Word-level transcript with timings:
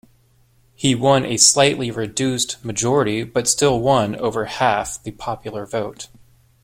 He 0.73 0.95
won 0.95 1.25
a 1.27 1.37
slightly 1.37 1.91
reduced 1.91 2.65
majority 2.65 3.23
but 3.23 3.47
still 3.47 3.79
won 3.79 4.15
over 4.15 4.45
half 4.45 4.97
the 5.03 5.11
popular 5.11 5.63
vote. 5.67 6.07